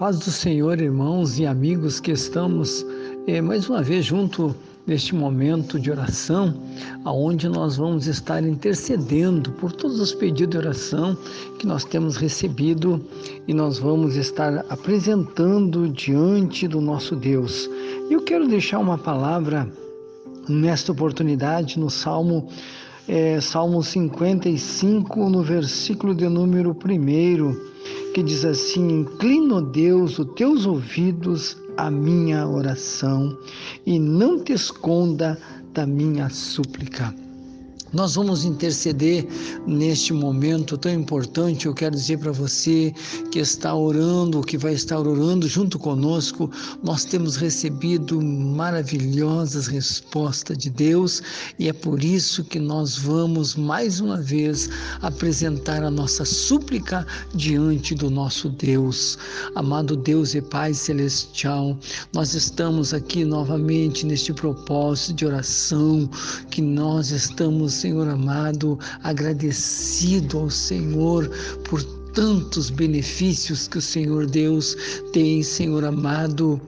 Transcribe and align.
paz 0.00 0.18
do 0.18 0.30
Senhor, 0.30 0.80
irmãos 0.80 1.38
e 1.38 1.44
amigos 1.44 2.00
que 2.00 2.10
estamos 2.10 2.86
eh, 3.26 3.42
mais 3.42 3.68
uma 3.68 3.82
vez 3.82 4.06
junto 4.06 4.56
neste 4.86 5.14
momento 5.14 5.78
de 5.78 5.90
oração, 5.90 6.54
aonde 7.04 7.50
nós 7.50 7.76
vamos 7.76 8.06
estar 8.06 8.42
intercedendo 8.42 9.52
por 9.52 9.72
todos 9.72 10.00
os 10.00 10.14
pedidos 10.14 10.52
de 10.52 10.56
oração 10.56 11.14
que 11.58 11.66
nós 11.66 11.84
temos 11.84 12.16
recebido 12.16 12.98
e 13.46 13.52
nós 13.52 13.78
vamos 13.78 14.16
estar 14.16 14.64
apresentando 14.70 15.86
diante 15.90 16.66
do 16.66 16.80
nosso 16.80 17.14
Deus. 17.14 17.68
Eu 18.10 18.22
quero 18.22 18.48
deixar 18.48 18.78
uma 18.78 18.96
palavra 18.96 19.70
nesta 20.48 20.92
oportunidade 20.92 21.78
no 21.78 21.90
Salmo 21.90 22.48
é, 23.08 23.40
Salmo 23.40 23.82
55, 23.82 25.28
no 25.28 25.42
versículo 25.42 26.14
de 26.14 26.28
número 26.28 26.70
1 26.70 27.70
que 28.12 28.22
diz 28.22 28.44
assim: 28.44 29.00
Inclina, 29.00 29.62
Deus, 29.62 30.18
os 30.18 30.34
teus 30.34 30.66
ouvidos 30.66 31.56
à 31.76 31.90
minha 31.90 32.46
oração 32.46 33.36
e 33.86 33.98
não 33.98 34.38
te 34.42 34.52
esconda 34.52 35.38
da 35.72 35.86
minha 35.86 36.28
súplica. 36.28 37.14
Nós 37.92 38.14
vamos 38.14 38.44
interceder 38.44 39.26
neste 39.66 40.12
momento 40.12 40.78
tão 40.78 40.92
importante. 40.92 41.66
Eu 41.66 41.74
quero 41.74 41.96
dizer 41.96 42.18
para 42.18 42.30
você 42.30 42.94
que 43.32 43.40
está 43.40 43.74
orando, 43.74 44.42
que 44.42 44.56
vai 44.56 44.74
estar 44.74 44.98
orando 44.98 45.48
junto 45.48 45.76
conosco, 45.76 46.48
nós 46.84 47.04
temos 47.04 47.34
recebido 47.34 48.22
maravilhosas 48.22 49.66
respostas 49.66 50.56
de 50.56 50.70
Deus 50.70 51.20
e 51.58 51.68
é 51.68 51.72
por 51.72 52.04
isso 52.04 52.44
que 52.44 52.60
nós 52.60 52.96
vamos 52.96 53.56
mais 53.56 53.98
uma 53.98 54.18
vez 54.18 54.68
apresentar 55.02 55.82
a 55.82 55.90
nossa 55.90 56.24
súplica 56.24 57.04
diante 57.34 57.94
do 57.94 58.08
nosso 58.08 58.48
Deus. 58.50 59.18
Amado 59.56 59.96
Deus 59.96 60.34
e 60.34 60.40
Pai 60.40 60.74
Celestial, 60.74 61.76
nós 62.12 62.34
estamos 62.34 62.94
aqui 62.94 63.24
novamente 63.24 64.06
neste 64.06 64.32
propósito 64.32 65.14
de 65.14 65.26
oração 65.26 66.08
que 66.50 66.62
nós 66.62 67.10
estamos 67.10 67.79
Senhor 67.80 68.08
amado, 68.08 68.78
agradecido 69.02 70.38
ao 70.38 70.50
Senhor 70.50 71.30
por 71.68 71.82
tantos 72.12 72.68
benefícios 72.68 73.66
que 73.66 73.78
o 73.78 73.82
Senhor 73.82 74.26
Deus 74.26 74.76
tem, 75.14 75.42
Senhor 75.42 75.84
amado, 75.84 76.60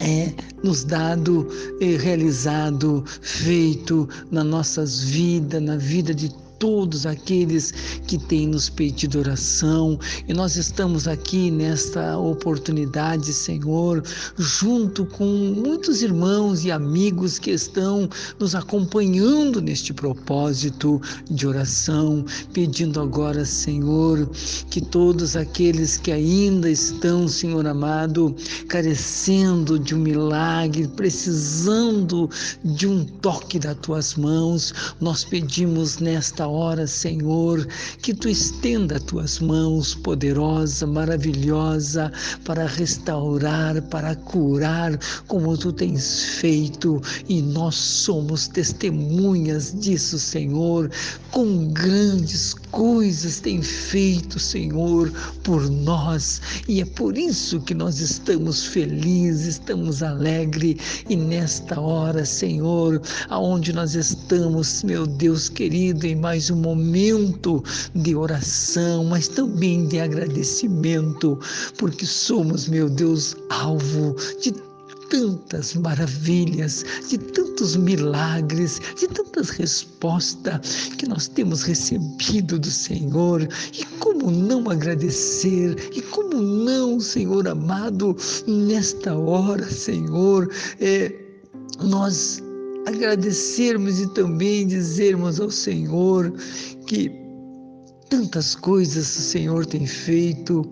é 0.00 0.32
nos 0.64 0.82
dado, 0.82 1.46
é, 1.80 1.96
realizado, 1.96 3.04
feito 3.20 4.08
nas 4.32 4.44
nossas 4.44 5.00
vidas, 5.00 5.62
na 5.62 5.76
vida 5.76 6.12
de 6.12 6.32
todos 6.60 7.06
aqueles 7.06 7.72
que 8.06 8.18
têm 8.18 8.46
nos 8.46 8.68
pedido 8.68 9.18
oração. 9.18 9.98
E 10.28 10.34
nós 10.34 10.56
estamos 10.56 11.08
aqui 11.08 11.50
nesta 11.50 12.18
oportunidade, 12.18 13.32
Senhor, 13.32 14.04
junto 14.36 15.06
com 15.06 15.24
muitos 15.24 16.02
irmãos 16.02 16.64
e 16.64 16.70
amigos 16.70 17.38
que 17.38 17.50
estão 17.50 18.08
nos 18.38 18.54
acompanhando 18.54 19.62
neste 19.62 19.94
propósito 19.94 21.00
de 21.30 21.46
oração, 21.46 22.24
pedindo 22.52 23.00
agora, 23.00 23.44
Senhor, 23.46 24.28
que 24.68 24.82
todos 24.82 25.36
aqueles 25.36 25.96
que 25.96 26.12
ainda 26.12 26.70
estão, 26.70 27.26
Senhor 27.26 27.66
amado, 27.66 28.36
carecendo 28.68 29.78
de 29.78 29.94
um 29.94 30.00
milagre, 30.00 30.86
precisando 30.88 32.28
de 32.62 32.86
um 32.86 33.02
toque 33.04 33.58
das 33.58 33.76
tuas 33.78 34.14
mãos, 34.14 34.74
nós 35.00 35.24
pedimos 35.24 35.98
nesta 35.98 36.49
hora, 36.50 36.86
Senhor, 36.86 37.66
que 38.02 38.12
tu 38.12 38.28
estenda 38.28 38.96
as 38.96 39.02
tuas 39.04 39.38
mãos 39.38 39.94
poderosa, 39.94 40.86
maravilhosa, 40.86 42.12
para 42.44 42.66
restaurar, 42.66 43.80
para 43.82 44.14
curar, 44.16 44.98
como 45.26 45.56
tu 45.56 45.72
tens 45.72 46.24
feito, 46.40 47.00
e 47.28 47.40
nós 47.40 47.74
somos 47.74 48.48
testemunhas 48.48 49.72
disso, 49.80 50.18
Senhor, 50.18 50.90
com 51.30 51.68
grandes 51.68 52.54
coisas 52.70 53.40
tem 53.40 53.62
feito, 53.62 54.38
Senhor, 54.38 55.12
por 55.42 55.68
nós, 55.70 56.40
e 56.68 56.80
é 56.80 56.84
por 56.84 57.16
isso 57.16 57.60
que 57.60 57.74
nós 57.74 58.00
estamos 58.00 58.64
felizes, 58.66 59.54
estamos 59.54 60.02
alegres, 60.02 60.76
e 61.08 61.16
nesta 61.16 61.80
hora, 61.80 62.24
Senhor, 62.24 63.00
aonde 63.28 63.72
nós 63.72 63.94
estamos, 63.94 64.82
meu 64.82 65.06
Deus 65.06 65.48
querido, 65.48 66.06
em 66.06 66.16
mais 66.16 66.50
um 66.50 66.56
momento 66.56 67.62
de 67.94 68.14
oração, 68.14 69.04
mas 69.04 69.28
também 69.28 69.86
de 69.86 70.00
agradecimento, 70.00 71.38
porque 71.78 72.06
somos, 72.06 72.68
meu 72.68 72.88
Deus, 72.88 73.36
alvo 73.50 74.16
de 74.40 74.54
tantas 75.10 75.74
maravilhas, 75.74 76.84
de 77.08 77.18
tantos 77.18 77.76
milagres, 77.76 78.80
de 78.98 79.08
tantas 79.08 79.50
respostas 79.50 80.90
que 80.96 81.06
nós 81.06 81.28
temos 81.28 81.62
recebido 81.62 82.58
do 82.58 82.70
Senhor. 82.70 83.46
E 83.72 83.84
como 83.98 84.30
não 84.30 84.70
agradecer? 84.70 85.76
E 85.94 86.00
como 86.00 86.40
não, 86.40 87.00
Senhor 87.00 87.46
amado, 87.48 88.16
nesta 88.46 89.14
hora, 89.14 89.68
Senhor, 89.68 90.50
é, 90.80 91.12
nós 91.82 92.42
agradecermos 92.86 94.00
e 94.00 94.06
também 94.14 94.66
dizermos 94.66 95.40
ao 95.40 95.50
Senhor 95.50 96.32
que 96.86 97.10
tantas 98.08 98.54
coisas 98.54 99.16
o 99.16 99.20
Senhor 99.20 99.66
tem 99.66 99.86
feito 99.86 100.68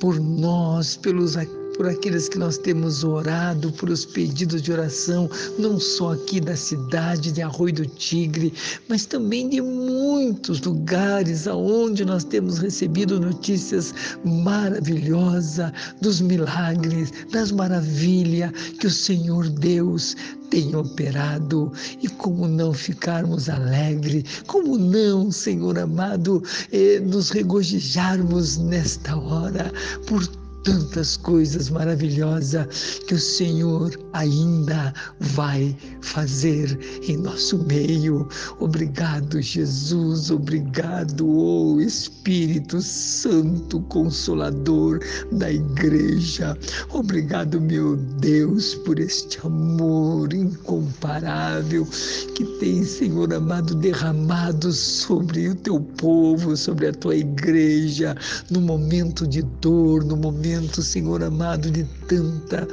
por 0.00 0.18
nós, 0.20 0.96
pelos 0.96 1.36
por 1.78 1.86
aqueles 1.86 2.28
que 2.28 2.36
nós 2.36 2.58
temos 2.58 3.04
orado, 3.04 3.70
por 3.70 3.88
os 3.88 4.04
pedidos 4.04 4.60
de 4.62 4.72
oração, 4.72 5.30
não 5.60 5.78
só 5.78 6.14
aqui 6.14 6.40
da 6.40 6.56
cidade 6.56 7.30
de 7.30 7.40
Arroio 7.40 7.72
do 7.72 7.86
Tigre, 7.86 8.52
mas 8.88 9.06
também 9.06 9.48
de 9.48 9.60
muitos 9.62 10.60
lugares 10.60 11.46
aonde 11.46 12.04
nós 12.04 12.24
temos 12.24 12.58
recebido 12.58 13.20
notícias 13.20 13.94
maravilhosas 14.24 15.70
dos 16.02 16.20
milagres, 16.20 17.12
das 17.30 17.52
maravilhas 17.52 18.50
que 18.80 18.88
o 18.88 18.90
Senhor 18.90 19.48
Deus 19.48 20.16
tem 20.50 20.74
operado. 20.74 21.72
E 22.02 22.08
como 22.08 22.48
não 22.48 22.72
ficarmos 22.72 23.48
alegres, 23.48 24.42
como 24.48 24.76
não, 24.76 25.30
Senhor 25.30 25.78
amado, 25.78 26.42
eh, 26.72 26.98
nos 26.98 27.30
regozijarmos 27.30 28.56
nesta 28.56 29.16
hora 29.16 29.72
por 30.08 30.26
tantas 30.64 31.16
coisas 31.16 31.70
maravilhosas 31.70 33.00
que 33.06 33.14
o 33.14 33.18
Senhor 33.18 33.98
ainda 34.12 34.92
vai 35.20 35.76
fazer 36.00 36.78
em 37.02 37.16
nosso 37.16 37.58
meio. 37.64 38.28
Obrigado, 38.58 39.40
Jesus, 39.40 40.30
obrigado, 40.30 41.26
oh 41.28 41.80
Espírito 41.80 42.80
Santo 42.80 43.80
Consolador 43.82 45.00
da 45.32 45.50
Igreja. 45.52 46.56
Obrigado, 46.90 47.60
meu 47.60 47.96
Deus, 47.96 48.74
por 48.74 48.98
este 48.98 49.38
amor 49.44 50.32
incomparável 50.32 51.86
que 52.34 52.44
tem, 52.58 52.84
Senhor 52.84 53.32
amado, 53.32 53.74
derramado 53.74 54.72
sobre 54.72 55.48
o 55.48 55.54
teu 55.54 55.80
povo, 55.80 56.56
sobre 56.56 56.88
a 56.88 56.92
tua 56.92 57.16
igreja, 57.16 58.16
no 58.50 58.60
momento 58.60 59.26
de 59.26 59.42
dor, 59.60 60.04
no 60.04 60.16
momento 60.16 60.47
momento, 60.48 60.82
Senhor 60.82 61.22
amado, 61.22 61.70
de 61.70 61.84
tanta 62.08 62.66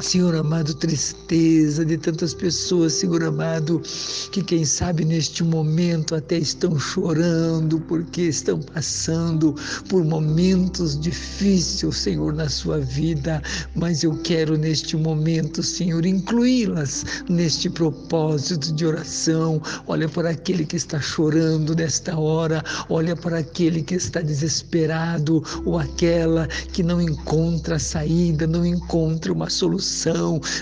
Senhor 0.00 0.34
amado, 0.34 0.74
tristeza 0.74 1.84
de 1.84 1.96
tantas 1.96 2.34
pessoas, 2.34 2.94
Senhor 2.94 3.22
amado, 3.22 3.80
que 4.32 4.42
quem 4.42 4.64
sabe 4.64 5.04
neste 5.04 5.44
momento 5.44 6.16
até 6.16 6.36
estão 6.36 6.76
chorando 6.78 7.78
porque 7.80 8.22
estão 8.22 8.60
passando 8.60 9.54
por 9.88 10.04
momentos 10.04 10.98
difíceis, 10.98 11.96
Senhor, 11.96 12.32
na 12.32 12.48
sua 12.48 12.80
vida, 12.80 13.40
mas 13.76 14.02
eu 14.02 14.16
quero 14.24 14.58
neste 14.58 14.96
momento, 14.96 15.62
Senhor, 15.62 16.04
incluí-las 16.04 17.04
neste 17.28 17.70
propósito 17.70 18.72
de 18.72 18.84
oração. 18.84 19.62
Olha 19.86 20.08
para 20.08 20.30
aquele 20.30 20.64
que 20.64 20.76
está 20.76 21.00
chorando 21.00 21.74
nesta 21.74 22.18
hora, 22.18 22.64
olha 22.88 23.14
para 23.14 23.38
aquele 23.38 23.80
que 23.80 23.94
está 23.94 24.20
desesperado 24.20 25.42
ou 25.64 25.78
aquela 25.78 26.48
que 26.72 26.82
não 26.82 27.00
encontra 27.00 27.78
saída, 27.78 28.44
não 28.44 28.66
encontra 28.66 29.32
uma 29.32 29.48
solução 29.48 29.83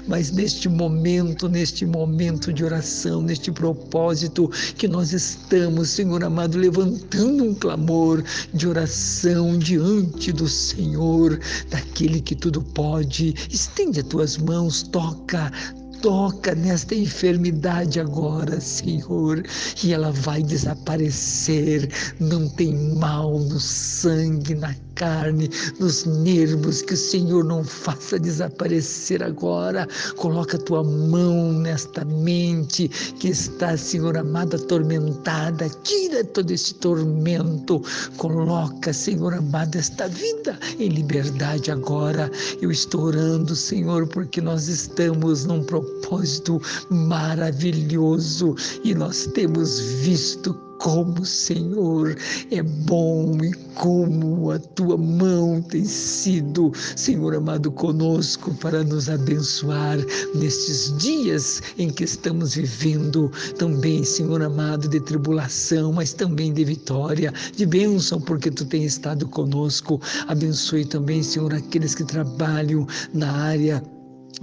mas 0.07 0.31
neste 0.31 0.69
momento, 0.69 1.49
neste 1.49 1.87
momento 1.87 2.53
de 2.53 2.65
oração, 2.65 3.23
neste 3.23 3.51
propósito 3.53 4.51
que 4.77 4.89
nós 4.89 5.13
estamos, 5.13 5.91
Senhor 5.91 6.25
amado, 6.25 6.59
levantando 6.59 7.45
um 7.45 7.55
clamor 7.55 8.23
de 8.53 8.67
oração 8.67 9.59
diante 9.59 10.33
do 10.33 10.49
Senhor, 10.49 11.39
daquele 11.71 12.21
que 12.21 12.35
tudo 12.35 12.63
pode. 12.63 13.35
Estende 13.51 14.01
as 14.01 14.07
tuas 14.07 14.37
mãos, 14.39 14.83
toca, 14.83 15.53
toca 16.01 16.55
nesta 16.55 16.95
enfermidade 16.95 18.01
agora, 18.01 18.61
Senhor, 18.61 19.43
e 19.83 19.93
ela 19.93 20.11
vai 20.11 20.43
desaparecer. 20.43 21.89
Não 22.19 22.49
tem 22.49 22.75
mal 22.97 23.39
no 23.39 23.61
sangue, 23.61 24.55
na 24.55 24.75
carne, 25.03 25.51
nos 25.81 26.05
nervos, 26.05 26.81
que 26.81 26.95
o 26.95 26.97
Senhor 26.97 27.43
não 27.43 27.65
faça 27.65 28.21
desaparecer 28.21 29.21
agora. 29.21 29.89
Coloca 30.17 30.57
a 30.57 30.61
tua 30.61 30.85
mão 30.85 31.53
nesta 31.53 32.05
mente 32.05 32.87
que 33.19 33.31
está, 33.31 33.77
Senhor 33.77 34.17
amado, 34.17 34.55
atormentada. 34.55 35.69
Tira 35.83 36.23
todo 36.23 36.53
esse 36.53 36.75
tormento. 36.75 37.83
Coloca, 38.17 38.93
Senhor 38.93 39.35
amado, 39.35 39.75
esta 39.75 40.07
vida 40.07 40.57
em 40.79 40.89
liberdade 40.89 41.73
agora. 41.73 42.31
Eu 42.61 42.71
estou 42.71 43.07
orando, 43.07 43.57
Senhor, 43.57 44.07
porque 44.07 44.41
nós 44.41 44.69
estamos 44.69 45.45
num 45.47 45.65
propósito 45.65 46.63
maravilhoso 46.91 48.55
e 48.85 48.95
nós 48.95 49.27
temos 49.35 49.81
visto 49.81 50.57
como, 50.83 51.25
Senhor, 51.25 52.17
é 52.51 52.61
bom 52.61 53.39
e 53.41 53.53
como 53.77 54.51
a 54.51 54.59
tua 54.59 54.97
mão 54.97 55.63
tem 55.63 55.85
sido, 55.85 56.73
Senhor 56.97 57.37
amado, 57.37 57.71
conosco 57.71 58.53
para 58.55 58.83
nos 58.83 59.09
abençoar 59.09 59.97
nestes 60.35 60.93
dias 60.99 61.63
em 61.79 61.89
que 61.89 62.03
estamos 62.03 62.57
vivendo 62.57 63.31
também, 63.57 64.03
Senhor 64.03 64.43
amado, 64.43 64.89
de 64.89 64.99
tribulação, 64.99 65.93
mas 65.93 66.13
também 66.13 66.53
de 66.53 66.65
vitória, 66.65 67.33
de 67.57 67.65
bênção, 67.65 68.21
porque 68.21 68.51
tu 68.51 68.65
tens 68.65 68.95
estado 68.95 69.29
conosco. 69.29 70.01
Abençoe 70.27 70.85
também, 70.85 71.23
Senhor, 71.23 71.55
aqueles 71.55 71.95
que 71.95 72.03
trabalham 72.03 72.89
na 73.15 73.31
área 73.31 73.81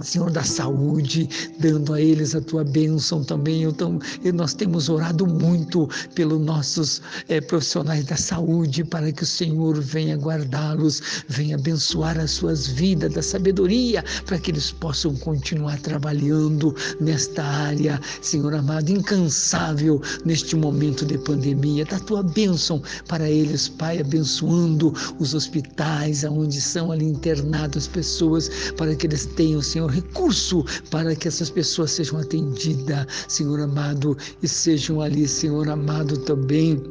Senhor 0.00 0.30
da 0.30 0.42
saúde, 0.42 1.28
dando 1.58 1.92
a 1.92 2.00
eles 2.00 2.34
a 2.34 2.40
tua 2.40 2.64
bênção 2.64 3.22
também. 3.22 3.64
Então, 3.64 3.98
nós 4.34 4.54
temos 4.54 4.88
orado 4.88 5.26
muito 5.26 5.88
pelos 6.14 6.40
nossos 6.40 7.02
é, 7.28 7.40
profissionais 7.40 8.04
da 8.04 8.16
saúde, 8.16 8.84
para 8.84 9.12
que 9.12 9.22
o 9.22 9.26
Senhor 9.26 9.78
venha 9.80 10.16
guardá-los, 10.16 11.22
venha 11.28 11.56
abençoar 11.56 12.18
as 12.18 12.30
suas 12.30 12.66
vidas 12.66 13.12
da 13.12 13.22
sabedoria, 13.22 14.04
para 14.24 14.38
que 14.38 14.50
eles 14.50 14.70
possam 14.72 15.14
continuar 15.16 15.78
trabalhando 15.80 16.74
nesta 17.00 17.44
área, 17.44 18.00
Senhor 18.22 18.54
amado, 18.54 18.90
incansável 18.90 20.00
neste 20.24 20.56
momento 20.56 21.04
de 21.04 21.18
pandemia. 21.18 21.84
Da 21.84 21.98
tua 21.98 22.22
bênção 22.22 22.82
para 23.06 23.28
eles, 23.28 23.68
Pai, 23.68 24.00
abençoando 24.00 24.94
os 25.18 25.34
hospitais, 25.34 26.24
aonde 26.24 26.60
são 26.60 26.90
ali 26.90 27.04
internadas 27.04 27.86
pessoas, 27.86 28.50
para 28.76 28.94
que 28.94 29.06
eles 29.06 29.26
tenham, 29.26 29.60
Senhor, 29.60 29.79
recurso 29.86 30.64
para 30.90 31.14
que 31.14 31.28
essas 31.28 31.50
pessoas 31.50 31.92
sejam 31.92 32.18
atendidas, 32.18 33.06
Senhor 33.28 33.60
amado, 33.60 34.16
e 34.42 34.48
sejam 34.48 35.00
ali, 35.00 35.26
Senhor 35.26 35.68
amado, 35.68 36.16
também, 36.18 36.82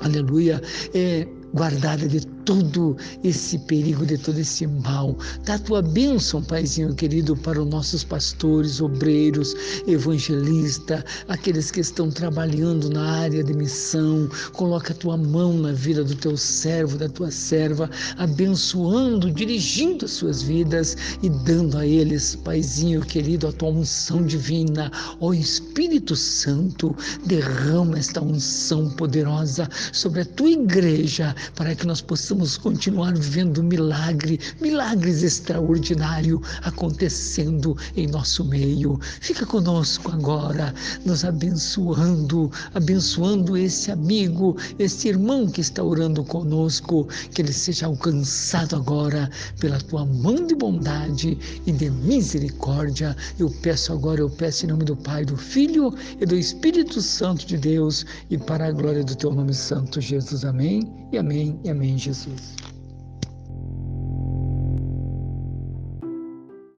aleluia, 0.00 0.62
é, 0.94 1.26
guardada 1.54 2.06
de 2.06 2.20
todo 2.48 2.96
esse 3.22 3.58
perigo, 3.58 4.06
de 4.06 4.16
todo 4.16 4.38
esse 4.38 4.66
mal. 4.66 5.14
Dá 5.44 5.56
a 5.56 5.58
tua 5.58 5.82
bênção, 5.82 6.42
Paizinho 6.42 6.94
querido, 6.94 7.36
para 7.36 7.60
os 7.60 7.68
nossos 7.68 8.02
pastores, 8.02 8.80
obreiros, 8.80 9.54
evangelistas, 9.86 11.04
aqueles 11.28 11.70
que 11.70 11.80
estão 11.80 12.10
trabalhando 12.10 12.88
na 12.88 13.18
área 13.18 13.44
de 13.44 13.52
missão. 13.52 14.30
Coloca 14.54 14.94
a 14.94 14.96
tua 14.96 15.18
mão 15.18 15.58
na 15.58 15.72
vida 15.72 16.02
do 16.02 16.14
teu 16.14 16.38
servo, 16.38 16.96
da 16.96 17.06
tua 17.06 17.30
serva, 17.30 17.90
abençoando, 18.16 19.30
dirigindo 19.30 20.06
as 20.06 20.12
suas 20.12 20.40
vidas 20.40 20.96
e 21.22 21.28
dando 21.28 21.76
a 21.76 21.86
eles, 21.86 22.34
Paizinho 22.34 23.02
querido, 23.02 23.46
a 23.46 23.52
tua 23.52 23.68
unção 23.68 24.24
divina. 24.24 24.90
Ó 25.20 25.34
Espírito 25.34 26.16
Santo, 26.16 26.96
derrama 27.26 27.98
esta 27.98 28.22
unção 28.22 28.88
poderosa 28.88 29.68
sobre 29.92 30.22
a 30.22 30.24
tua 30.24 30.48
igreja 30.48 31.36
para 31.54 31.74
que 31.74 31.86
nós 31.86 32.00
possamos 32.00 32.37
possamos 32.38 32.56
continuar 32.56 33.14
vendo 33.16 33.64
milagre, 33.64 34.38
milagres 34.60 35.24
extraordinários 35.24 36.40
acontecendo 36.62 37.76
em 37.96 38.06
nosso 38.06 38.44
meio. 38.44 38.98
Fica 39.20 39.44
conosco 39.44 40.12
agora, 40.12 40.72
nos 41.04 41.24
abençoando, 41.24 42.50
abençoando 42.74 43.56
esse 43.56 43.90
amigo, 43.90 44.56
esse 44.78 45.08
irmão 45.08 45.48
que 45.48 45.60
está 45.60 45.82
orando 45.82 46.22
conosco, 46.22 47.08
que 47.34 47.42
ele 47.42 47.52
seja 47.52 47.86
alcançado 47.86 48.76
agora 48.76 49.28
pela 49.58 49.80
tua 49.80 50.06
mão 50.06 50.46
de 50.46 50.54
bondade 50.54 51.36
e 51.66 51.72
de 51.72 51.90
misericórdia. 51.90 53.16
Eu 53.38 53.50
peço 53.62 53.92
agora, 53.92 54.20
eu 54.20 54.30
peço 54.30 54.64
em 54.64 54.68
nome 54.68 54.84
do 54.84 54.96
Pai, 54.96 55.24
do 55.24 55.36
Filho 55.36 55.92
e 56.20 56.24
do 56.24 56.36
Espírito 56.36 57.02
Santo 57.02 57.44
de 57.44 57.56
Deus 57.56 58.06
e 58.30 58.38
para 58.38 58.68
a 58.68 58.72
glória 58.72 59.02
do 59.02 59.16
teu 59.16 59.34
nome 59.34 59.54
santo, 59.54 60.00
Jesus. 60.00 60.44
Amém 60.44 60.88
e 61.10 61.18
amém 61.18 61.58
e 61.64 61.70
amém, 61.70 61.98
Jesus. 61.98 62.27
Blessings. 62.28 62.67